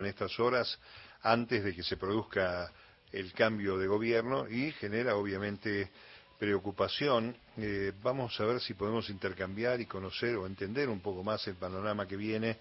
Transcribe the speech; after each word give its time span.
en 0.00 0.06
estas 0.06 0.40
horas 0.40 0.78
antes 1.22 1.62
de 1.62 1.72
que 1.72 1.84
se 1.84 1.96
produzca 1.96 2.70
el 3.12 3.32
cambio 3.32 3.78
de 3.78 3.86
gobierno 3.86 4.48
y 4.48 4.72
genera 4.72 5.14
obviamente 5.14 5.90
preocupación. 6.36 7.36
Eh, 7.56 7.92
vamos 8.02 8.38
a 8.40 8.44
ver 8.44 8.60
si 8.60 8.74
podemos 8.74 9.08
intercambiar 9.08 9.80
y 9.80 9.86
conocer 9.86 10.34
o 10.34 10.46
entender 10.46 10.88
un 10.88 11.00
poco 11.00 11.22
más 11.22 11.46
el 11.46 11.54
panorama 11.54 12.08
que 12.08 12.16
viene 12.16 12.58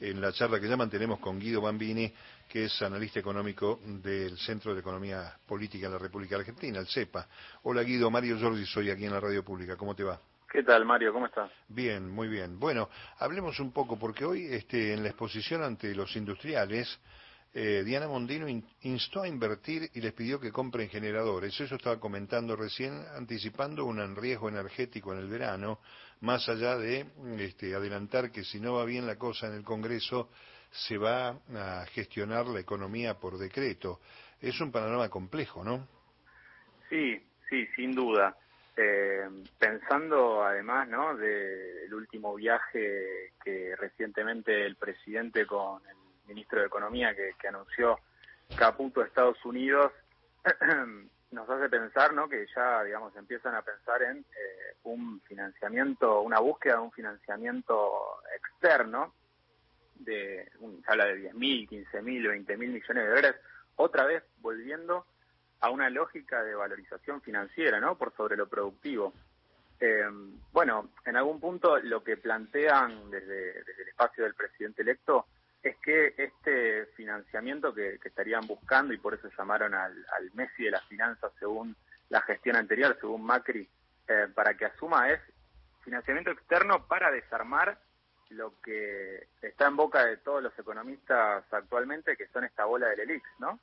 en 0.00 0.20
la 0.20 0.34
charla 0.34 0.60
que 0.60 0.68
ya 0.68 0.76
mantenemos 0.76 1.18
con 1.18 1.38
Guido 1.38 1.62
Bambini, 1.62 2.12
que 2.46 2.66
es 2.66 2.82
analista 2.82 3.18
económico 3.18 3.80
del 3.82 4.36
Centro 4.36 4.74
de 4.74 4.80
Economía 4.80 5.34
Política 5.46 5.86
de 5.86 5.94
la 5.94 5.98
República 5.98 6.36
Argentina, 6.36 6.78
el 6.78 6.88
CEPA. 6.88 7.26
Hola 7.62 7.82
Guido, 7.84 8.10
Mario 8.10 8.36
Giorgi, 8.36 8.66
soy 8.66 8.90
aquí 8.90 9.06
en 9.06 9.12
la 9.12 9.20
radio 9.20 9.42
pública. 9.42 9.78
¿Cómo 9.78 9.94
te 9.94 10.04
va? 10.04 10.20
¿Qué 10.50 10.62
tal, 10.62 10.84
Mario? 10.84 11.12
¿Cómo 11.12 11.26
estás? 11.26 11.50
Bien, 11.68 12.08
muy 12.08 12.28
bien. 12.28 12.58
Bueno, 12.58 12.88
hablemos 13.18 13.58
un 13.58 13.72
poco, 13.72 13.98
porque 13.98 14.24
hoy 14.24 14.46
este, 14.46 14.92
en 14.94 15.02
la 15.02 15.08
exposición 15.08 15.62
ante 15.62 15.94
los 15.94 16.14
industriales, 16.16 16.98
eh, 17.52 17.82
Diana 17.84 18.06
Mondino 18.06 18.46
instó 18.82 19.22
a 19.22 19.28
invertir 19.28 19.90
y 19.94 20.00
les 20.00 20.12
pidió 20.12 20.38
que 20.38 20.52
compren 20.52 20.88
generadores. 20.88 21.58
Eso 21.58 21.74
estaba 21.74 21.98
comentando 21.98 22.54
recién, 22.54 23.04
anticipando 23.16 23.84
un 23.84 24.14
riesgo 24.14 24.48
energético 24.48 25.12
en 25.12 25.20
el 25.20 25.28
verano, 25.28 25.80
más 26.20 26.48
allá 26.48 26.76
de 26.76 27.06
este, 27.38 27.74
adelantar 27.74 28.30
que 28.30 28.44
si 28.44 28.60
no 28.60 28.74
va 28.74 28.84
bien 28.84 29.06
la 29.06 29.16
cosa 29.16 29.48
en 29.48 29.54
el 29.54 29.64
Congreso, 29.64 30.30
se 30.70 30.96
va 30.96 31.30
a 31.54 31.86
gestionar 31.92 32.46
la 32.46 32.60
economía 32.60 33.14
por 33.14 33.36
decreto. 33.36 34.00
Es 34.40 34.60
un 34.60 34.70
panorama 34.70 35.08
complejo, 35.08 35.64
¿no? 35.64 35.88
Sí, 36.88 37.20
sí, 37.48 37.66
sin 37.74 37.92
duda. 37.92 38.36
Eh, 38.78 39.26
pensando 39.58 40.44
además 40.44 40.86
¿no? 40.86 41.16
del 41.16 41.92
último 41.94 42.34
viaje 42.34 43.32
que 43.42 43.74
recientemente 43.74 44.66
el 44.66 44.76
presidente 44.76 45.46
con 45.46 45.80
el 45.88 45.96
ministro 46.28 46.60
de 46.60 46.66
Economía 46.66 47.14
que, 47.14 47.48
anunció 47.48 47.98
Caputo 48.54 49.02
Estados 49.02 49.42
Unidos, 49.46 49.92
nos 51.30 51.48
hace 51.48 51.70
pensar 51.70 52.12
¿no? 52.12 52.28
que 52.28 52.46
ya 52.54 52.84
digamos 52.84 53.16
empiezan 53.16 53.54
a 53.54 53.62
pensar 53.62 54.02
en 54.02 54.18
eh, 54.18 54.76
un 54.82 55.22
financiamiento, 55.22 56.20
una 56.20 56.40
búsqueda 56.40 56.74
de 56.74 56.80
un 56.80 56.92
financiamiento 56.92 58.20
externo, 58.36 59.14
de 59.94 60.50
se 60.84 60.92
habla 60.92 61.06
de 61.06 61.32
10.000, 61.32 61.68
15.000, 61.70 62.46
20.000 62.46 62.58
millones 62.58 63.04
de 63.04 63.08
dólares, 63.08 63.36
otra 63.76 64.04
vez 64.04 64.22
volviendo 64.40 65.06
a 65.60 65.70
una 65.70 65.90
lógica 65.90 66.42
de 66.42 66.54
valorización 66.54 67.20
financiera, 67.22 67.80
¿no? 67.80 67.96
Por 67.96 68.14
sobre 68.14 68.36
lo 68.36 68.48
productivo. 68.48 69.12
Eh, 69.78 70.04
bueno, 70.52 70.90
en 71.04 71.16
algún 71.16 71.40
punto 71.40 71.78
lo 71.78 72.02
que 72.02 72.16
plantean 72.16 73.10
desde, 73.10 73.60
el 73.60 73.88
espacio 73.88 74.24
del 74.24 74.34
presidente 74.34 74.82
electo 74.82 75.26
es 75.62 75.76
que 75.78 76.14
este 76.16 76.86
financiamiento 76.96 77.74
que, 77.74 77.98
estarían 78.04 78.46
buscando, 78.46 78.94
y 78.94 78.98
por 78.98 79.14
eso 79.14 79.28
llamaron 79.36 79.74
al, 79.74 79.94
Messi 80.34 80.64
de 80.64 80.70
las 80.70 80.84
finanzas 80.84 81.32
según 81.38 81.76
la 82.08 82.20
gestión 82.22 82.56
anterior, 82.56 82.96
según 83.00 83.24
Macri, 83.24 83.68
eh, 84.08 84.28
para 84.34 84.54
que 84.54 84.66
asuma 84.66 85.10
es 85.10 85.20
financiamiento 85.82 86.30
externo 86.30 86.86
para 86.86 87.10
desarmar 87.10 87.78
lo 88.30 88.60
que 88.60 89.28
está 89.40 89.66
en 89.66 89.76
boca 89.76 90.04
de 90.04 90.16
todos 90.18 90.42
los 90.42 90.56
economistas 90.58 91.44
actualmente, 91.52 92.16
que 92.16 92.26
son 92.28 92.44
esta 92.44 92.64
bola 92.64 92.88
del 92.88 93.00
ELIX, 93.00 93.24
¿no? 93.38 93.60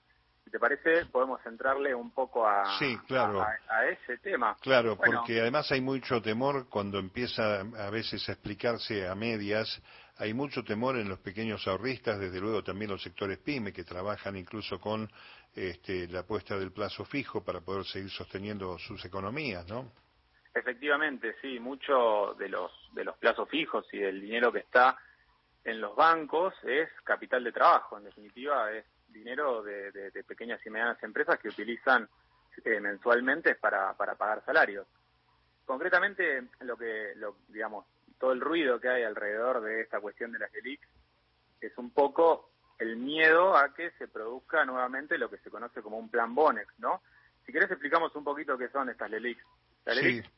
Te 0.54 0.60
parece, 0.60 1.08
podemos 1.08 1.42
centrarle 1.42 1.96
un 1.96 2.12
poco 2.12 2.46
a, 2.46 2.62
a, 2.62 3.86
ese 3.88 4.20
tema. 4.20 4.56
Claro, 4.62 4.96
porque 4.96 5.42
además 5.42 5.72
hay 5.72 5.82
mucho 5.82 6.22
temor 6.22 6.70
cuando 6.70 7.00
empieza 7.00 7.62
a 7.62 7.90
veces 7.90 8.30
a 8.30 8.34
explicarse 8.34 9.08
a 9.08 9.16
medias 9.16 9.82
hay 10.18 10.36
mucho 10.36 10.64
temor 10.64 10.96
en 11.00 11.10
los 11.10 11.18
pequeños 11.18 11.68
ahorristas, 11.68 12.20
desde 12.20 12.40
luego 12.40 12.64
también 12.64 12.92
los 12.92 13.02
sectores 13.02 13.40
PYME 13.40 13.74
que 13.74 13.84
trabajan 13.84 14.36
incluso 14.36 14.80
con 14.80 15.10
este, 15.56 16.08
la 16.08 16.22
puesta 16.22 16.56
del 16.56 16.72
plazo 16.72 17.04
fijo 17.04 17.44
para 17.44 17.62
poder 17.62 17.86
seguir 17.86 18.12
sosteniendo 18.12 18.78
sus 18.78 19.04
economías, 19.06 19.68
¿no? 19.68 19.92
Efectivamente, 20.54 21.36
sí, 21.42 21.60
mucho 21.60 22.36
de 22.38 22.48
los 22.48 22.72
de 22.94 23.04
los 23.04 23.18
plazos 23.18 23.50
fijos 23.50 23.92
y 23.92 23.98
del 23.98 24.22
dinero 24.22 24.52
que 24.52 24.60
está 24.60 25.00
en 25.64 25.82
los 25.82 25.96
bancos 25.96 26.54
es 26.64 26.90
capital 27.04 27.44
de 27.44 27.52
trabajo, 27.52 27.98
en 27.98 28.04
definitiva 28.04 28.72
es 28.72 28.86
dinero 29.14 29.64
de, 29.64 30.12
pequeñas 30.28 30.60
y 30.66 30.70
medianas 30.70 31.02
empresas 31.04 31.40
que 31.40 31.50
utilizan 31.50 32.08
eh, 32.64 32.80
mensualmente 32.80 33.56
para, 33.56 33.94
para 33.94 34.16
pagar 34.16 34.44
salarios. 34.46 34.88
Concretamente, 35.66 36.44
lo 36.62 36.76
que, 36.78 37.14
lo, 37.16 37.38
digamos, 37.48 37.86
todo 38.20 38.34
el 38.34 38.42
ruido 38.42 38.80
que 38.80 38.90
hay 38.90 39.04
alrededor 39.04 39.62
de 39.62 39.82
esta 39.82 40.00
cuestión 40.00 40.32
de 40.32 40.40
las 40.40 40.52
LELIX 40.54 40.88
es 41.62 41.78
un 41.78 41.92
poco 41.92 42.52
el 42.80 42.98
miedo 42.98 43.56
a 43.56 43.74
que 43.74 43.92
se 43.92 44.08
produzca 44.08 44.66
nuevamente 44.66 45.18
lo 45.18 45.30
que 45.30 45.38
se 45.38 45.50
conoce 45.50 45.82
como 45.82 45.98
un 45.98 46.10
plan 46.10 46.36
Bonex, 46.36 46.68
¿no? 46.80 47.02
Si 47.46 47.52
querés 47.52 47.72
explicamos 47.72 48.16
un 48.16 48.24
poquito 48.24 48.58
qué 48.58 48.70
son 48.70 48.90
estas 48.90 49.10
LELIX. 49.10 49.42
Las 49.86 49.96
LELIX, 49.98 50.30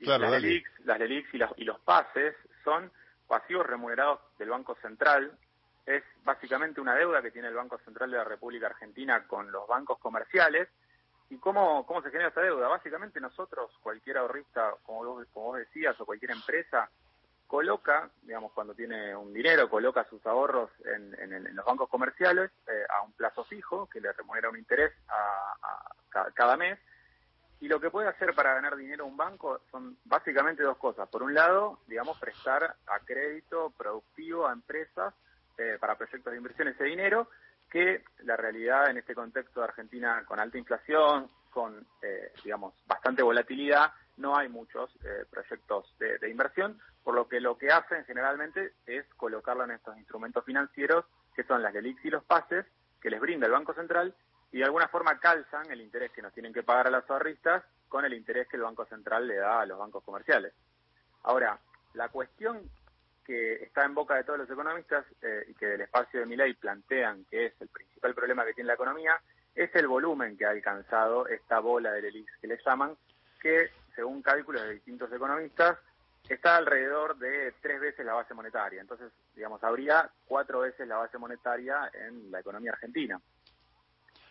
las, 0.00 0.20
LELIX 0.20 0.70
las 0.84 0.98
LELIX 0.98 1.34
y, 1.34 1.62
y 1.62 1.64
los 1.64 1.80
pases 1.80 2.34
son 2.64 2.90
pasivos 3.26 3.66
remunerados 3.66 4.20
del 4.38 4.50
Banco 4.50 4.76
Central. 4.80 5.36
Es 5.86 6.02
básicamente 6.24 6.80
una 6.80 6.94
deuda 6.94 7.22
que 7.22 7.30
tiene 7.30 7.48
el 7.48 7.54
Banco 7.54 7.78
Central 7.78 8.10
de 8.10 8.18
la 8.18 8.24
República 8.24 8.66
Argentina 8.66 9.24
con 9.26 9.50
los 9.52 9.66
bancos 9.68 9.98
comerciales. 9.98 10.68
¿Y 11.30 11.38
cómo, 11.38 11.86
cómo 11.86 12.02
se 12.02 12.10
genera 12.10 12.28
esa 12.28 12.40
deuda? 12.40 12.68
Básicamente 12.68 13.20
nosotros, 13.20 13.70
cualquier 13.82 14.18
ahorrista, 14.18 14.74
como 14.84 15.04
vos, 15.04 15.26
como 15.32 15.46
vos 15.46 15.58
decías, 15.58 15.98
o 16.00 16.06
cualquier 16.06 16.32
empresa, 16.32 16.90
coloca, 17.46 18.10
digamos, 18.22 18.52
cuando 18.52 18.74
tiene 18.74 19.14
un 19.14 19.32
dinero, 19.32 19.70
coloca 19.70 20.04
sus 20.08 20.24
ahorros 20.26 20.70
en, 20.84 21.54
los 21.54 21.64
bancos 21.64 21.88
comerciales 21.88 22.50
eh, 22.66 22.84
a 22.88 23.02
un 23.02 23.12
plazo 23.12 23.44
fijo 23.44 23.88
que 23.88 24.00
le 24.00 24.12
remunera 24.12 24.50
un 24.50 24.58
interés 24.58 24.92
a, 25.08 26.32
cada 26.34 26.56
mes. 26.56 26.78
Y 27.60 27.68
lo 27.68 27.80
que 27.80 27.90
puede 27.90 28.08
hacer 28.08 28.34
para 28.34 28.54
ganar 28.54 28.76
dinero 28.76 29.06
un 29.06 29.16
banco 29.16 29.60
son 29.70 29.96
básicamente 30.04 30.62
dos 30.62 30.76
cosas. 30.78 31.08
Por 31.08 31.22
un 31.22 31.34
lado, 31.34 31.78
digamos, 31.86 32.18
prestar 32.18 32.76
a 32.86 32.98
crédito 33.00 33.72
productivo 33.76 34.46
a 34.46 34.52
empresas 34.52 35.14
eh, 35.58 35.78
para 35.80 35.96
proyectos 35.96 36.30
de 36.30 36.36
inversión 36.36 36.68
ese 36.68 36.84
dinero, 36.84 37.30
que 37.70 38.04
la 38.24 38.36
realidad 38.36 38.90
en 38.90 38.98
este 38.98 39.14
contexto 39.14 39.60
de 39.60 39.66
Argentina 39.66 40.24
con 40.24 40.38
alta 40.38 40.58
inflación, 40.58 41.28
con, 41.50 41.86
eh, 42.02 42.32
digamos, 42.44 42.74
bastante 42.86 43.22
volatilidad, 43.22 43.92
no 44.18 44.36
hay 44.36 44.48
muchos 44.48 44.90
proyectos 45.30 45.94
de, 45.98 46.18
de 46.18 46.30
inversión, 46.30 46.80
por 47.04 47.14
lo 47.14 47.28
que 47.28 47.38
lo 47.38 47.58
que 47.58 47.70
hacen 47.70 48.04
generalmente 48.06 48.72
es 48.86 49.04
colocarlo 49.16 49.64
en 49.64 49.72
estos 49.72 49.96
instrumentos 49.98 50.42
financieros, 50.44 51.04
que 51.34 51.44
son 51.44 51.62
las 51.62 51.74
LELIX 51.74 52.04
y 52.04 52.10
los 52.10 52.24
pases, 52.24 52.64
que 53.00 53.10
les 53.10 53.20
brinda 53.20 53.46
el 53.46 53.52
Banco 53.52 53.74
Central, 53.74 54.14
y 54.52 54.58
de 54.58 54.64
alguna 54.64 54.88
forma 54.88 55.18
calzan 55.18 55.70
el 55.70 55.80
interés 55.80 56.12
que 56.12 56.22
nos 56.22 56.32
tienen 56.32 56.52
que 56.52 56.62
pagar 56.62 56.86
a 56.86 56.90
los 56.90 57.10
ahorristas 57.10 57.62
con 57.88 58.04
el 58.04 58.14
interés 58.14 58.48
que 58.48 58.56
el 58.56 58.62
Banco 58.62 58.86
Central 58.86 59.26
le 59.26 59.36
da 59.36 59.60
a 59.60 59.66
los 59.66 59.78
bancos 59.78 60.02
comerciales. 60.02 60.54
Ahora, 61.22 61.58
la 61.94 62.08
cuestión 62.08 62.62
que 63.26 63.54
está 63.64 63.84
en 63.84 63.94
boca 63.94 64.14
de 64.14 64.24
todos 64.24 64.38
los 64.38 64.50
economistas 64.50 65.04
eh, 65.20 65.46
y 65.48 65.54
que 65.54 65.66
del 65.66 65.80
espacio 65.80 66.20
de 66.20 66.26
mi 66.26 66.36
ley 66.36 66.54
plantean 66.54 67.24
que 67.24 67.46
es 67.46 67.60
el 67.60 67.68
principal 67.68 68.14
problema 68.14 68.44
que 68.44 68.54
tiene 68.54 68.68
la 68.68 68.74
economía, 68.74 69.20
es 69.54 69.74
el 69.74 69.88
volumen 69.88 70.36
que 70.36 70.46
ha 70.46 70.50
alcanzado 70.50 71.26
esta 71.26 71.58
bola 71.58 71.90
de 71.92 72.02
LELIX 72.02 72.30
que 72.40 72.46
le 72.46 72.58
llaman, 72.64 72.96
que 73.40 73.70
según 73.94 74.22
cálculos 74.22 74.62
de 74.62 74.74
distintos 74.74 75.12
economistas 75.12 75.78
está 76.28 76.56
alrededor 76.56 77.16
de 77.18 77.54
tres 77.60 77.80
veces 77.80 78.04
la 78.04 78.14
base 78.14 78.34
monetaria. 78.34 78.80
Entonces, 78.80 79.10
digamos, 79.34 79.62
habría 79.64 80.08
cuatro 80.26 80.60
veces 80.60 80.86
la 80.86 80.96
base 80.96 81.18
monetaria 81.18 81.90
en 81.94 82.30
la 82.30 82.40
economía 82.40 82.72
argentina. 82.72 83.20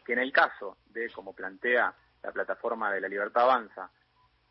Que 0.06 0.14
en 0.14 0.20
el 0.20 0.32
caso 0.32 0.78
de, 0.88 1.10
como 1.10 1.34
plantea 1.34 1.94
la 2.22 2.32
plataforma 2.32 2.94
de 2.94 3.02
la 3.02 3.08
Libertad 3.08 3.44
Avanza, 3.44 3.90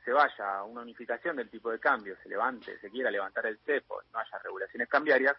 se 0.04 0.12
vaya 0.12 0.58
a 0.58 0.64
una 0.64 0.82
unificación 0.82 1.36
del 1.36 1.48
tipo 1.48 1.70
de 1.70 1.78
cambio, 1.78 2.16
se 2.22 2.28
levante, 2.28 2.78
se 2.78 2.90
quiera 2.90 3.10
levantar 3.10 3.46
el 3.46 3.58
cepo, 3.58 4.02
no 4.12 4.18
haya 4.18 4.38
regulaciones 4.38 4.88
cambiarias, 4.88 5.36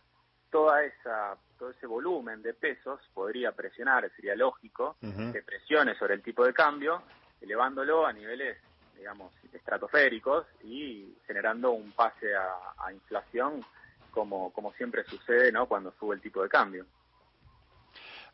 toda 0.50 0.84
esa, 0.84 1.38
todo 1.60 1.70
ese 1.72 1.86
volumen 1.86 2.42
de 2.42 2.54
pesos 2.54 3.00
podría 3.14 3.52
presionar, 3.52 4.10
sería 4.16 4.36
lógico, 4.36 4.98
que 5.02 5.44
presione 5.44 5.96
sobre 5.96 6.16
el 6.16 6.24
tipo 6.24 6.46
de 6.46 6.54
cambio, 6.54 7.04
elevándolo 7.42 8.06
a 8.06 8.14
niveles 8.14 8.58
digamos, 8.98 9.34
estratosféricos 9.54 10.46
y 10.64 11.14
generando 11.28 11.72
un 11.72 11.92
pase 11.92 12.34
a, 12.36 12.92
inflación 12.94 13.64
como, 14.12 14.52
como 14.54 14.72
siempre 14.74 15.04
sucede 15.04 15.52
¿no? 15.52 15.68
cuando 15.68 15.94
sube 16.00 16.16
el 16.16 16.22
tipo 16.22 16.42
de 16.42 16.50
cambio. 16.50 16.86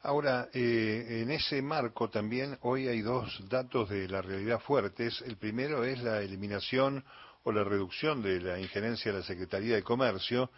Ahora, 0.04 0.50
eh, 0.52 1.22
en 1.22 1.30
ese 1.30 1.62
marco 1.62 2.10
también 2.10 2.58
hoy 2.62 2.88
hay 2.88 3.02
dos 3.02 3.48
datos 3.48 3.88
de 3.90 4.08
la 4.08 4.24
realidad 4.24 4.60
fuertes. 4.60 5.22
El 5.28 5.38
primero 5.38 5.84
es 5.84 6.02
la 6.02 6.22
eliminación 6.22 7.04
o 7.44 7.52
la 7.52 7.64
reducción 7.64 8.24
de 8.24 8.42
la 8.42 8.60
injerencia 8.60 9.12
de 9.12 9.20
la 9.20 9.24
Secretaría 9.24 9.76
de 9.76 9.84
Comercio 9.84 10.50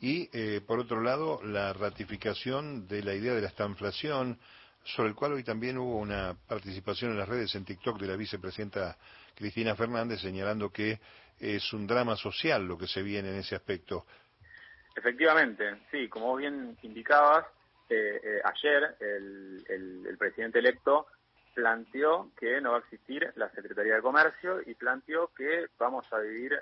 y, 0.00 0.28
eh, 0.32 0.62
por 0.66 0.80
otro 0.80 1.00
lado, 1.00 1.40
la 1.44 1.72
ratificación 1.72 2.88
de 2.88 3.04
la 3.04 3.14
idea 3.14 3.34
de 3.34 3.42
la 3.42 3.48
estanflación, 3.48 4.36
sobre 4.82 5.10
el 5.10 5.14
cual 5.14 5.34
hoy 5.34 5.44
también 5.44 5.78
hubo 5.78 5.98
una 5.98 6.36
participación 6.48 7.12
en 7.12 7.18
las 7.18 7.28
redes 7.28 7.54
en 7.54 7.64
TikTok 7.64 8.00
de 8.00 8.06
la 8.08 8.16
vicepresidenta 8.16 8.96
Cristina 9.36 9.76
Fernández 9.76 10.20
señalando 10.20 10.70
que 10.70 10.98
es 11.38 11.72
un 11.72 11.86
drama 11.86 12.16
social 12.16 12.66
lo 12.66 12.76
que 12.76 12.88
se 12.88 13.02
viene 13.02 13.28
en 13.28 13.36
ese 13.36 13.54
aspecto. 13.54 14.06
Efectivamente, 14.96 15.82
sí, 15.92 16.08
como 16.08 16.34
bien 16.34 16.76
indicabas, 16.82 17.44
ayer 17.90 18.96
el, 19.00 19.64
el, 19.68 20.18
presidente 20.18 20.58
electo 20.58 21.06
planteó 21.54 22.30
que 22.38 22.60
no 22.60 22.72
va 22.72 22.76
a 22.76 22.80
existir 22.80 23.32
la 23.36 23.50
Secretaría 23.50 23.96
de 23.96 24.02
Comercio 24.02 24.60
y 24.64 24.74
planteó 24.74 25.28
que 25.34 25.66
vamos 25.78 26.06
a 26.12 26.18
vivir 26.18 26.52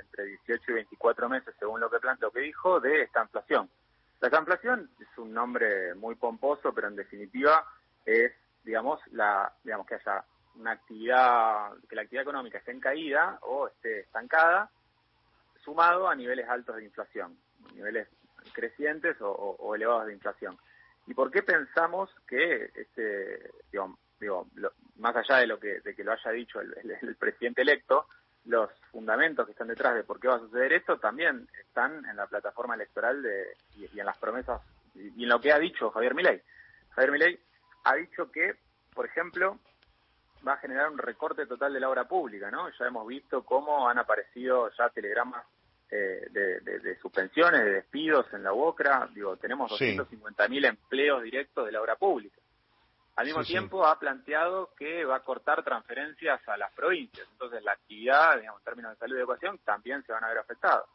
entre 0.00 0.24
18 0.24 0.62
y 0.68 0.74
24 0.74 1.28
meses, 1.28 1.54
según 1.58 1.80
lo 1.80 1.90
que 1.90 1.98
planteó, 1.98 2.30
que 2.30 2.40
dijo, 2.40 2.80
de 2.80 3.02
esta 3.02 3.22
inflación. 3.22 3.68
La 4.20 4.38
inflación 4.38 4.88
es 5.00 5.18
un 5.18 5.34
nombre 5.34 5.94
muy 5.96 6.14
pomposo, 6.14 6.72
pero 6.72 6.86
en 6.86 6.94
definitiva 6.94 7.66
es, 8.06 8.32
digamos, 8.62 9.00
la, 9.10 9.52
digamos 9.64 9.84
que 9.84 9.96
haya 9.96 10.24
una 10.54 10.72
actividad, 10.72 11.72
que 11.88 11.96
la 11.96 12.02
actividad 12.02 12.22
económica 12.22 12.58
esté 12.58 12.70
en 12.70 12.80
caída 12.80 13.38
o 13.42 13.66
esté 13.66 14.00
estancada, 14.00 14.70
sumado 15.64 16.08
a 16.08 16.14
niveles 16.14 16.48
altos 16.48 16.76
de 16.76 16.84
inflación, 16.84 17.36
niveles 17.74 18.08
crecientes 18.52 19.16
o, 19.20 19.74
elevados 19.74 20.06
de 20.06 20.14
inflación. 20.14 20.56
¿Y 21.06 21.14
por 21.14 21.30
qué 21.30 21.42
pensamos 21.42 22.10
que, 22.26 22.70
este, 22.74 23.50
digo, 23.70 23.98
digo 24.20 24.46
más 24.96 25.16
allá 25.16 25.38
de 25.38 25.46
lo 25.46 25.58
que, 25.58 25.80
de 25.80 25.94
que 25.94 26.04
lo 26.04 26.12
haya 26.12 26.30
dicho 26.30 26.60
el, 26.60 27.16
presidente 27.16 27.62
electo, 27.62 28.06
los 28.44 28.70
fundamentos 28.90 29.46
que 29.46 29.52
están 29.52 29.68
detrás 29.68 29.94
de 29.94 30.04
por 30.04 30.20
qué 30.20 30.28
va 30.28 30.36
a 30.36 30.40
suceder 30.40 30.72
esto 30.72 30.98
también 30.98 31.48
están 31.60 32.04
en 32.06 32.16
la 32.16 32.26
plataforma 32.26 32.74
electoral 32.74 33.22
de, 33.22 33.56
y, 33.76 33.98
en 33.98 34.06
las 34.06 34.18
promesas 34.18 34.60
y, 34.94 35.22
en 35.22 35.28
lo 35.28 35.40
que 35.40 35.52
ha 35.52 35.58
dicho 35.58 35.90
Javier 35.90 36.14
Milei. 36.14 36.40
Javier 36.90 37.12
Milei 37.12 37.40
ha 37.84 37.94
dicho 37.94 38.30
que, 38.30 38.56
por 38.94 39.06
ejemplo, 39.06 39.58
va 40.46 40.54
a 40.54 40.58
generar 40.58 40.90
un 40.90 40.98
recorte 40.98 41.46
total 41.46 41.72
de 41.72 41.80
la 41.80 41.88
obra 41.88 42.04
pública, 42.06 42.50
¿no? 42.50 42.68
Ya 42.70 42.86
hemos 42.86 43.06
visto 43.06 43.44
cómo 43.44 43.88
han 43.88 43.98
aparecido 43.98 44.70
ya 44.76 44.88
telegramas 44.90 45.44
eh, 45.94 46.26
de, 46.30 46.98
suspensiones, 47.02 47.64
de 47.64 47.72
despidos 47.72 48.26
en 48.32 48.42
la 48.42 48.52
UOCRA. 48.54 49.10
Digo, 49.14 49.36
tenemos 49.36 49.70
250.000 49.70 50.66
empleos 50.66 51.22
directos 51.22 51.66
de 51.66 51.72
la 51.72 51.82
obra 51.82 51.96
pública. 51.96 52.36
Al 53.16 53.26
mismo 53.26 53.44
tiempo 53.44 53.86
ha 53.86 53.98
planteado 53.98 54.70
que 54.74 55.04
va 55.04 55.16
a 55.16 55.22
cortar 55.22 55.62
transferencias 55.62 56.40
a 56.48 56.56
las 56.56 56.72
provincias. 56.72 57.28
Entonces 57.32 57.62
la 57.62 57.72
actividad, 57.72 58.38
digamos, 58.38 58.60
en 58.60 58.64
términos 58.64 58.92
de 58.92 58.98
salud 58.98 59.16
y 59.16 59.18
educación, 59.18 59.58
también 59.58 60.02
se 60.06 60.12
van 60.12 60.24
a 60.24 60.28
ver 60.28 60.38
afectados. 60.38 60.88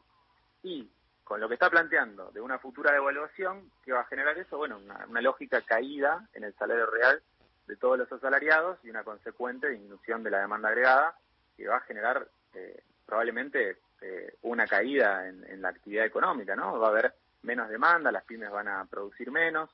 Y 0.64 0.90
con 1.22 1.40
lo 1.40 1.46
que 1.46 1.54
está 1.54 1.70
planteando 1.70 2.32
de 2.32 2.40
una 2.40 2.58
futura 2.58 2.90
devaluación, 2.90 3.70
¿qué 3.84 3.92
va 3.92 4.00
a 4.00 4.06
generar 4.06 4.36
eso? 4.36 4.56
Bueno, 4.56 4.80
una 5.08 5.20
lógica 5.20 5.62
caída 5.62 6.26
en 6.34 6.42
el 6.42 6.54
salario 6.54 6.86
real 6.86 7.22
de 7.68 7.76
todos 7.76 7.96
los 7.96 8.10
asalariados 8.10 8.78
y 8.82 8.90
una 8.90 9.04
consecuente 9.04 9.68
disminución 9.68 10.24
de 10.24 10.30
la 10.30 10.40
demanda 10.40 10.70
agregada 10.70 11.14
que 11.56 11.68
va 11.68 11.76
a 11.76 11.80
generar 11.82 12.26
eh, 12.54 12.82
probablemente 13.06 13.76
eh, 14.00 14.36
una 14.42 14.66
caída 14.66 15.28
en, 15.28 15.60
la 15.60 15.70
actividad 15.70 16.06
económica, 16.06 16.54
¿no? 16.54 16.78
Va 16.78 16.88
a 16.88 16.90
haber 16.90 17.14
menos 17.42 17.68
demanda, 17.68 18.12
las 18.12 18.24
pymes 18.24 18.50
van 18.50 18.68
a 18.68 18.84
producir 18.84 19.30
menos. 19.30 19.70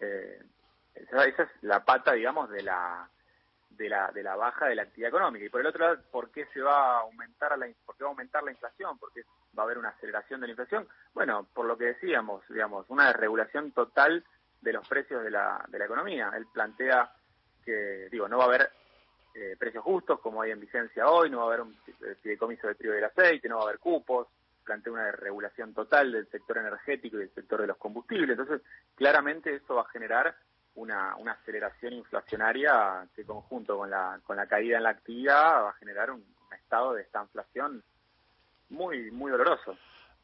Eh, 0.00 0.42
esa, 0.94 1.24
es 1.24 1.36
la 1.62 1.84
pata, 1.84 2.12
digamos, 2.12 2.50
de 2.50 2.62
la, 2.62 3.08
de 3.70 3.88
la 3.88 4.10
de 4.10 4.22
la 4.22 4.36
baja 4.36 4.66
de 4.66 4.74
la 4.74 4.82
actividad 4.82 5.10
económica. 5.10 5.44
Y 5.44 5.48
por 5.48 5.60
el 5.60 5.68
otro 5.68 5.84
lado, 5.84 6.02
¿por 6.10 6.30
qué 6.30 6.46
se 6.52 6.60
va 6.60 6.96
a 6.96 7.00
aumentar 7.00 7.56
la 7.58 7.68
por 7.86 7.96
qué 7.96 8.04
va 8.04 8.10
a 8.10 8.12
aumentar 8.12 8.42
la 8.42 8.50
inflación? 8.50 8.98
¿Por 8.98 9.12
qué 9.12 9.22
va 9.56 9.62
a 9.62 9.66
haber 9.66 9.78
una 9.78 9.90
aceleración 9.90 10.40
de 10.40 10.48
la 10.48 10.52
inflación? 10.52 10.88
Bueno, 11.14 11.46
por 11.54 11.66
lo 11.66 11.78
que 11.78 11.86
decíamos, 11.86 12.42
digamos, 12.48 12.86
una 12.88 13.06
desregulación 13.06 13.72
total 13.72 14.24
de 14.60 14.72
los 14.72 14.86
precios 14.88 15.22
de 15.22 15.30
la, 15.30 15.64
de 15.68 15.78
la 15.78 15.84
economía. 15.84 16.32
Él 16.34 16.46
plantea 16.52 17.12
que, 17.64 18.08
digo, 18.10 18.28
no 18.28 18.38
va 18.38 18.44
a 18.44 18.48
haber 18.48 18.70
eh, 19.34 19.56
precios 19.58 19.84
justos 19.84 20.20
como 20.20 20.42
hay 20.42 20.50
en 20.50 20.60
vigencia 20.60 21.08
hoy, 21.08 21.30
no 21.30 21.38
va 21.38 21.44
a 21.44 21.46
haber 21.46 21.60
un 21.62 21.76
fideicomiso 22.22 22.66
de 22.66 22.74
trigo 22.74 22.94
y 22.94 22.96
del 22.96 23.04
aceite, 23.04 23.48
no 23.48 23.56
va 23.56 23.62
a 23.62 23.64
haber 23.66 23.78
cupos, 23.78 24.28
plantea 24.64 24.92
una 24.92 25.12
regulación 25.12 25.74
total 25.74 26.12
del 26.12 26.28
sector 26.28 26.58
energético 26.58 27.16
y 27.16 27.20
del 27.20 27.34
sector 27.34 27.60
de 27.60 27.66
los 27.68 27.76
combustibles. 27.76 28.30
Entonces, 28.30 28.62
claramente 28.94 29.54
eso 29.54 29.76
va 29.76 29.82
a 29.82 29.88
generar 29.88 30.34
una, 30.74 31.16
una 31.16 31.32
aceleración 31.32 31.92
inflacionaria 31.94 33.06
que 33.14 33.24
conjunto 33.24 33.76
con 33.78 33.90
la, 33.90 34.20
con 34.24 34.36
la 34.36 34.46
caída 34.46 34.76
en 34.76 34.84
la 34.84 34.90
actividad 34.90 35.64
va 35.64 35.70
a 35.70 35.74
generar 35.74 36.10
un, 36.10 36.20
un 36.20 36.54
estado 36.54 36.94
de 36.94 37.02
esta 37.02 37.22
inflación 37.22 37.82
muy, 38.68 39.10
muy 39.10 39.30
doloroso. 39.30 39.76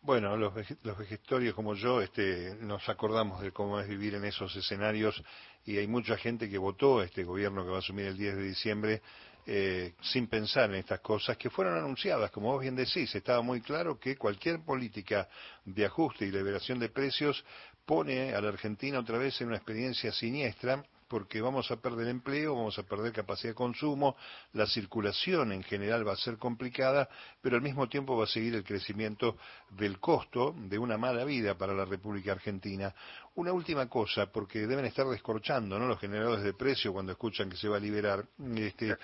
Bueno, 0.02 0.36
los, 0.36 0.54
los 0.82 0.98
vegetarios 0.98 1.54
como 1.54 1.74
yo 1.74 2.00
este, 2.00 2.56
nos 2.60 2.88
acordamos 2.88 3.40
de 3.40 3.50
cómo 3.50 3.80
es 3.80 3.88
vivir 3.88 4.14
en 4.14 4.24
esos 4.24 4.54
escenarios 4.54 5.22
y 5.64 5.78
hay 5.78 5.88
mucha 5.88 6.16
gente 6.16 6.48
que 6.48 6.58
votó 6.58 7.02
este 7.02 7.24
gobierno 7.24 7.64
que 7.64 7.70
va 7.70 7.76
a 7.76 7.80
asumir 7.80 8.06
el 8.06 8.16
10 8.16 8.36
de 8.36 8.42
diciembre 8.42 9.02
eh, 9.48 9.94
sin 10.00 10.26
pensar 10.26 10.70
en 10.70 10.76
estas 10.76 11.00
cosas 11.00 11.36
que 11.36 11.50
fueron 11.50 11.76
anunciadas, 11.76 12.30
como 12.32 12.52
vos 12.52 12.62
bien 12.62 12.74
decís, 12.74 13.14
estaba 13.14 13.42
muy 13.42 13.60
claro 13.60 13.98
que 13.98 14.16
cualquier 14.16 14.60
política 14.64 15.28
de 15.64 15.86
ajuste 15.86 16.26
y 16.26 16.32
liberación 16.32 16.80
de 16.80 16.88
precios 16.88 17.44
pone 17.84 18.34
a 18.34 18.40
la 18.40 18.48
Argentina 18.48 18.98
otra 18.98 19.18
vez 19.18 19.40
en 19.40 19.48
una 19.48 19.56
experiencia 19.56 20.12
siniestra 20.12 20.84
porque 21.08 21.40
vamos 21.40 21.70
a 21.70 21.76
perder 21.76 22.08
empleo, 22.08 22.54
vamos 22.54 22.78
a 22.78 22.82
perder 22.82 23.12
capacidad 23.12 23.50
de 23.50 23.54
consumo, 23.54 24.16
la 24.52 24.66
circulación 24.66 25.52
en 25.52 25.62
general 25.62 26.06
va 26.06 26.12
a 26.12 26.16
ser 26.16 26.36
complicada, 26.36 27.08
pero 27.40 27.56
al 27.56 27.62
mismo 27.62 27.88
tiempo 27.88 28.16
va 28.16 28.24
a 28.24 28.28
seguir 28.28 28.54
el 28.54 28.64
crecimiento 28.64 29.36
del 29.70 29.98
costo 30.00 30.54
de 30.56 30.78
una 30.78 30.98
mala 30.98 31.24
vida 31.24 31.56
para 31.56 31.74
la 31.74 31.84
República 31.84 32.32
Argentina. 32.32 32.94
Una 33.36 33.52
última 33.52 33.88
cosa, 33.88 34.26
porque 34.32 34.66
deben 34.66 34.86
estar 34.86 35.06
descorchando 35.06 35.78
¿no? 35.78 35.86
los 35.86 36.00
generadores 36.00 36.42
de 36.42 36.54
precio 36.54 36.92
cuando 36.92 37.12
escuchan 37.12 37.50
que 37.50 37.56
se 37.56 37.68
va 37.68 37.76
a 37.76 37.80
liberar. 37.80 38.24
Este, 38.56 38.96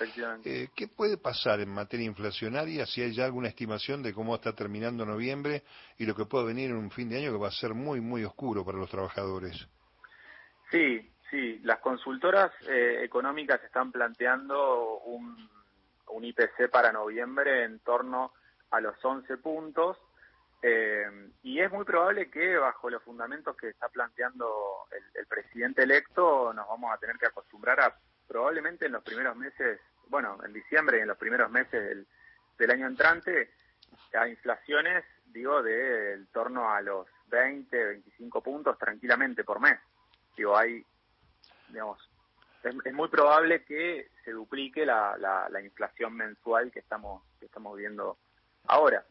eh, 0.45 0.69
¿Qué 0.75 0.89
puede 0.89 1.19
pasar 1.19 1.61
en 1.61 1.69
materia 1.69 2.07
inflacionaria 2.07 2.87
si 2.87 3.03
hay 3.03 3.13
ya 3.13 3.27
alguna 3.27 3.49
estimación 3.49 4.03
de 4.03 4.15
cómo 4.15 4.35
está 4.35 4.55
terminando 4.55 5.05
noviembre 5.05 5.65
y 5.99 6.07
lo 6.07 6.15
que 6.15 6.25
puede 6.25 6.47
venir 6.47 6.71
en 6.71 6.77
un 6.77 6.91
fin 6.91 7.09
de 7.11 7.19
año 7.19 7.33
que 7.33 7.39
va 7.39 7.49
a 7.49 7.53
ser 7.53 7.75
muy, 7.75 8.01
muy 8.01 8.25
oscuro 8.25 8.65
para 8.65 8.79
los 8.79 8.91
trabajadores? 8.91 9.69
Sí, 10.71 11.11
Sí, 11.33 11.59
las 11.65 11.79
consultoras 11.79 12.53
eh, 12.69 13.01
económicas 13.03 13.65
están 13.65 13.91
planteando 13.91 14.99
un, 14.99 15.51
IPC 16.25 16.71
para 16.71 16.93
noviembre 16.93 17.65
en 17.65 17.79
torno 17.81 18.35
a 18.71 18.81
los 18.81 19.03
11 19.03 19.39
puntos 19.39 19.97
eh, 20.61 21.31
y 21.43 21.59
es 21.59 21.73
muy 21.73 21.85
probable 21.87 22.31
que 22.31 22.57
bajo 22.59 22.91
los 22.91 23.03
fundamentos 23.03 23.57
que 23.57 23.71
está 23.71 23.89
planteando 23.89 24.87
el, 25.15 25.27
presidente 25.27 25.83
electo 25.83 26.53
nos 26.53 26.69
vamos 26.69 26.93
a 26.93 26.99
tener 26.99 27.17
que 27.17 27.27
acostumbrar 27.27 27.81
a 27.81 27.97
probablemente 28.29 28.87
en 28.87 28.93
los 28.93 29.03
primeros 29.03 29.35
meses, 29.35 29.81
bueno, 30.09 30.39
en 30.45 30.53
diciembre 30.53 30.99
y 30.99 31.01
en 31.01 31.09
los 31.09 31.19
primeros 31.19 31.51
meses 31.51 31.83
del, 31.83 32.07
del 32.59 32.71
año 32.71 32.87
entrante 32.87 33.51
a 34.13 34.29
inflaciones, 34.29 35.03
digo, 35.25 35.63
de 35.63 36.27
torno 36.31 36.71
a 36.71 36.83
los 36.83 37.09
20, 37.29 37.85
25 37.85 38.43
puntos 38.43 38.79
tranquilamente 38.79 39.45
por 39.45 39.61
mes. 39.61 39.81
Digo, 40.37 40.57
hay 40.57 40.85
digamos, 41.73 41.99
es, 42.63 42.93
muy 42.93 43.09
probable 43.09 43.65
que 43.65 44.11
se 44.25 44.31
duplique 44.31 44.87
la, 44.87 45.17
la, 45.19 45.61
inflación 45.61 46.15
mensual 46.15 46.71
que 46.71 46.79
estamos, 46.79 47.23
que 47.41 47.47
estamos 47.47 47.77
viendo 47.77 48.19
ahora. 48.67 49.05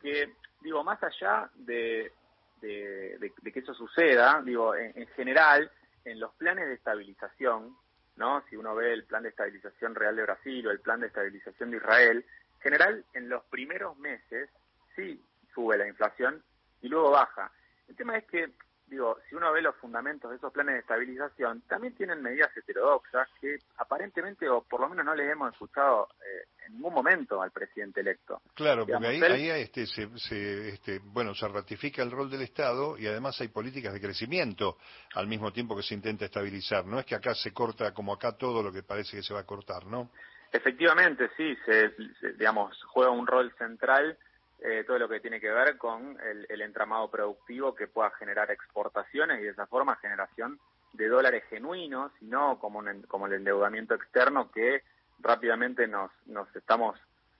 Que, 0.00 0.32
digo, 0.60 0.82
más 0.82 1.00
allá 1.02 1.50
de, 1.54 2.12
de, 2.60 3.32
que 3.52 3.60
eso 3.60 3.74
suceda, 3.74 4.42
digo, 4.44 4.74
en, 4.74 5.06
general, 5.08 5.70
en 6.04 6.18
los 6.18 6.34
planes 6.34 6.66
de 6.66 6.74
estabilización, 6.74 7.76
¿no? 8.16 8.42
Si 8.48 8.56
uno 8.56 8.74
ve 8.74 8.92
el 8.92 9.04
plan 9.04 9.22
de 9.22 9.28
estabilización 9.28 9.94
real 9.94 10.16
de 10.16 10.22
Brasil 10.22 10.66
o 10.66 10.70
el 10.70 10.80
plan 10.80 11.00
de 11.00 11.06
estabilización 11.06 11.70
de 11.70 11.76
Israel, 11.76 12.26
en 12.54 12.60
general, 12.60 13.04
en 13.14 13.28
los 13.28 13.44
primeros 13.44 13.96
meses 13.98 14.50
sí 14.96 15.22
sube 15.54 15.78
la 15.78 15.86
inflación 15.86 16.42
y 16.82 16.88
luego 16.88 17.10
baja. 17.10 17.52
El 17.88 17.96
tema 17.96 18.16
es 18.16 18.24
que 18.24 18.50
digo, 18.90 19.18
si 19.28 19.36
uno 19.36 19.52
ve 19.52 19.62
los 19.62 19.76
fundamentos 19.76 20.30
de 20.30 20.36
esos 20.36 20.52
planes 20.52 20.74
de 20.74 20.80
estabilización, 20.80 21.62
también 21.62 21.94
tienen 21.94 22.20
medidas 22.20 22.54
heterodoxas 22.56 23.28
que 23.40 23.58
aparentemente, 23.78 24.48
o 24.48 24.62
por 24.62 24.80
lo 24.80 24.88
menos 24.88 25.04
no 25.04 25.14
les 25.14 25.30
hemos 25.30 25.52
escuchado 25.52 26.08
eh, 26.20 26.48
en 26.66 26.74
ningún 26.74 26.94
momento 26.94 27.40
al 27.40 27.52
presidente 27.52 28.00
electo. 28.00 28.42
Claro, 28.54 28.86
porque 28.86 29.06
ahí, 29.06 29.48
este, 29.50 29.86
se, 29.86 30.68
este, 30.68 31.00
bueno, 31.04 31.34
se 31.34 31.46
ratifica 31.46 32.02
el 32.02 32.10
rol 32.10 32.28
del 32.28 32.42
Estado 32.42 32.98
y 32.98 33.06
además 33.06 33.40
hay 33.40 33.48
políticas 33.48 33.92
de 33.92 34.00
crecimiento 34.00 34.76
al 35.14 35.28
mismo 35.28 35.52
tiempo 35.52 35.76
que 35.76 35.82
se 35.82 35.94
intenta 35.94 36.24
estabilizar. 36.24 36.84
No 36.84 36.98
es 36.98 37.06
que 37.06 37.14
acá 37.14 37.34
se 37.34 37.52
corta 37.52 37.94
como 37.94 38.12
acá 38.12 38.32
todo 38.32 38.62
lo 38.62 38.72
que 38.72 38.82
parece 38.82 39.16
que 39.16 39.22
se 39.22 39.32
va 39.32 39.40
a 39.40 39.46
cortar, 39.46 39.86
¿no? 39.86 40.10
Efectivamente, 40.52 41.30
sí, 41.36 41.56
se 41.64 41.92
digamos, 42.36 42.76
juega 42.88 43.12
un 43.12 43.24
rol 43.24 43.52
central 43.56 44.18
eh, 44.62 44.84
todo 44.86 44.98
lo 44.98 45.08
que 45.08 45.20
tiene 45.20 45.40
que 45.40 45.50
ver 45.50 45.78
con 45.78 46.18
el, 46.20 46.60
entramado 46.60 47.10
productivo 47.10 47.74
que 47.74 47.86
pueda 47.86 48.10
generar 48.10 48.50
exportaciones 48.50 49.40
y 49.40 49.44
de 49.44 49.50
esa 49.50 49.66
forma 49.66 49.96
generación 49.96 50.60
de 50.92 51.08
dólares 51.08 51.44
genuinos, 51.48 52.12
y 52.20 52.26
no 52.26 52.58
como, 52.58 52.82
como 53.08 53.26
el 53.26 53.34
endeudamiento 53.34 53.94
externo 53.94 54.50
que 54.50 54.82
rápidamente 55.20 55.86
nos, 55.86 56.10
nos 56.26 56.54
estamos 56.54 56.98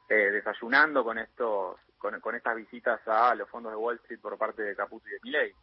eh, 0.09 0.31
desayunando 0.31 1.05
con 1.05 1.19
estos 1.19 1.77
con, 2.01 2.35
estas 2.35 2.57
visitas 2.57 3.01
a 3.07 3.35
los 3.35 3.49
fondos 3.49 3.73
de 3.73 3.77
Wall 3.77 3.97
Street 3.97 4.21
por 4.21 4.39
parte 4.39 4.63
de 4.63 4.75
Caputo 4.75 5.07
y 5.09 5.13
de 5.13 5.21
Milley. 5.23 5.55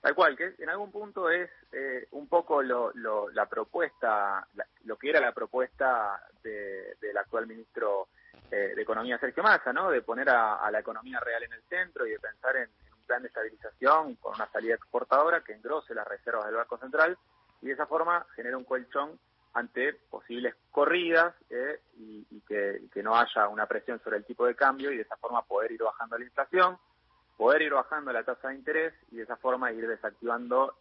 Tal 0.00 0.14
cual, 0.14 0.36
que 0.36 0.54
en 0.58 0.68
algún 0.68 0.92
punto 0.92 1.30
es 1.30 1.50
eh, 1.72 2.06
un 2.12 2.28
poco 2.28 2.62
lo, 2.62 2.92
la 3.32 3.46
propuesta, 3.46 4.46
lo 4.84 4.96
que 4.96 5.10
era 5.10 5.20
la 5.20 5.32
propuesta 5.32 6.22
del 6.42 7.16
actual 7.16 7.46
ministro 7.46 8.08
eh, 8.50 8.72
de 8.74 8.82
Economía 8.82 9.18
Sergio 9.18 9.42
Massa, 9.42 9.72
¿no? 9.72 9.90
De 9.90 10.02
poner 10.02 10.28
a, 10.30 10.70
la 10.70 10.80
economía 10.80 11.20
real 11.20 11.42
en 11.42 11.52
el 11.52 11.62
centro 11.68 12.06
y 12.06 12.10
de 12.10 12.18
pensar 12.18 12.56
en, 12.56 12.70
un 12.92 13.06
plan 13.06 13.22
de 13.22 13.28
estabilización 13.28 14.16
con 14.16 14.34
una 14.34 14.50
salida 14.50 14.74
exportadora 14.74 15.42
que 15.42 15.54
engrose 15.54 15.94
las 15.94 16.06
reservas 16.06 16.46
del 16.46 16.56
Banco 16.56 16.78
Central 16.78 17.16
y 17.62 17.66
de 17.66 17.72
esa 17.72 17.86
forma 17.86 18.26
genera 18.36 18.56
un 18.56 18.64
colchón 18.64 19.18
ante 19.54 19.94
posibles 19.94 20.54
corridas 20.70 21.34
eh, 21.50 21.80
y, 21.96 22.40
que, 22.46 22.82
que, 22.92 23.02
no 23.02 23.16
haya 23.16 23.48
una 23.48 23.66
presión 23.66 24.00
sobre 24.04 24.18
el 24.18 24.24
tipo 24.24 24.46
de 24.46 24.54
cambio 24.54 24.92
y 24.92 24.96
de 24.96 25.02
esa 25.02 25.16
forma 25.16 25.42
poder 25.42 25.72
ir 25.72 25.82
bajando 25.82 26.18
la 26.18 26.24
inflación, 26.24 26.78
poder 27.36 27.62
ir 27.62 27.72
bajando 27.72 28.12
la 28.12 28.24
tasa 28.24 28.48
de 28.48 28.54
interés 28.56 28.94
y 29.10 29.16
de 29.16 29.22
esa 29.22 29.36
forma 29.36 29.72
ir 29.72 29.86
desactivando 29.86 30.78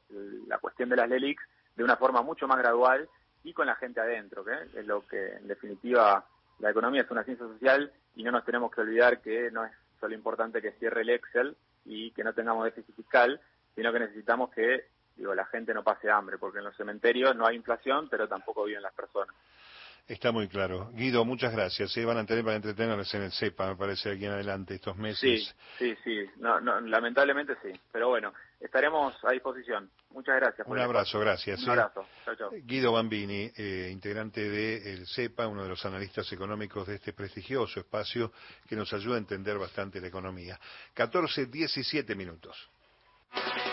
la 0.47 0.57
cuestión 0.59 0.89
de 0.89 0.97
las 0.97 1.09
LELIX 1.09 1.41
de 1.75 1.83
una 1.83 1.95
forma 1.95 2.21
mucho 2.21 2.47
más 2.47 2.57
gradual 2.57 3.07
y 3.43 3.53
con 3.53 3.67
la 3.67 3.75
gente 3.75 4.01
adentro, 4.01 4.43
que 4.43 4.53
es 4.75 4.85
lo 4.85 5.07
que 5.07 5.35
en 5.35 5.47
definitiva 5.47 6.25
la 6.59 6.71
economía 6.71 7.01
es 7.01 7.11
una 7.11 7.23
ciencia 7.23 7.45
social 7.45 7.91
y 8.15 8.23
no 8.23 8.31
nos 8.31 8.45
tenemos 8.45 8.71
que 8.71 8.81
olvidar 8.81 9.21
que 9.21 9.51
no 9.51 9.65
es 9.65 9.71
solo 9.99 10.15
importante 10.15 10.61
que 10.61 10.71
cierre 10.73 11.01
el 11.01 11.09
Excel 11.09 11.55
y 11.85 12.11
que 12.11 12.23
no 12.23 12.33
tengamos 12.33 12.65
déficit 12.65 12.95
fiscal, 12.95 13.39
sino 13.75 13.93
que 13.93 13.99
necesitamos 13.99 14.49
que 14.51 14.85
digo, 15.17 15.33
la 15.33 15.45
gente 15.45 15.73
no 15.73 15.83
pase 15.83 16.09
hambre, 16.09 16.37
porque 16.37 16.59
en 16.59 16.65
los 16.65 16.75
cementerios 16.75 17.35
no 17.35 17.45
hay 17.45 17.55
inflación, 17.55 18.07
pero 18.09 18.27
tampoco 18.27 18.65
viven 18.65 18.83
las 18.83 18.93
personas. 18.93 19.35
Está 20.07 20.31
muy 20.31 20.47
claro. 20.47 20.89
Guido, 20.93 21.25
muchas 21.25 21.51
gracias. 21.51 21.91
Se 21.91 22.05
van 22.05 22.17
a 22.17 22.25
tener 22.25 22.41
para 22.41 22.55
entretenerse 22.55 23.17
en 23.17 23.23
el 23.23 23.31
CEPA, 23.33 23.71
me 23.71 23.75
parece, 23.75 24.11
aquí 24.11 24.25
en 24.25 24.31
adelante, 24.31 24.75
estos 24.75 24.95
meses. 24.95 25.53
Sí, 25.77 25.93
sí, 25.95 25.97
sí. 26.03 26.31
No, 26.37 26.61
no, 26.61 26.79
lamentablemente 26.79 27.57
sí. 27.61 27.77
Pero 27.91 28.07
bueno, 28.07 28.33
estaremos 28.61 29.13
a 29.25 29.31
disposición. 29.31 29.89
Muchas 30.11 30.37
gracias. 30.37 30.65
Un 30.65 30.79
abrazo, 30.79 31.19
gracias. 31.19 31.61
Un 31.63 31.71
abrazo. 31.71 32.05
Chao, 32.23 32.35
chao. 32.35 32.51
Guido 32.63 32.93
Bambini, 32.93 33.51
eh, 33.57 33.89
integrante 33.91 34.49
del 34.49 35.05
CEPA, 35.07 35.45
uno 35.47 35.63
de 35.63 35.69
los 35.69 35.85
analistas 35.85 36.31
económicos 36.31 36.87
de 36.87 36.95
este 36.95 37.11
prestigioso 37.11 37.81
espacio 37.81 38.31
que 38.65 38.77
nos 38.77 38.93
ayuda 38.93 39.15
a 39.15 39.19
entender 39.19 39.57
bastante 39.57 39.99
la 39.99 40.07
economía. 40.07 40.57
14, 40.93 41.47
17 41.47 42.15
minutos. 42.15 42.69